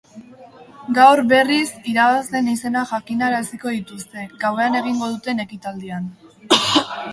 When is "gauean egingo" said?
4.47-5.13